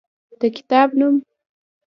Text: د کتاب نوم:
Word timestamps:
د 0.39 0.41
کتاب 0.55 0.89
نوم: 0.99 1.15